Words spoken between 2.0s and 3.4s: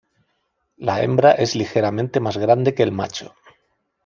más grande que el macho.